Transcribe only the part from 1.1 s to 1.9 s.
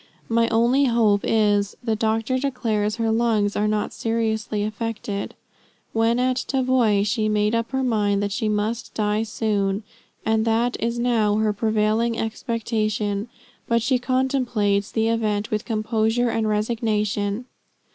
is,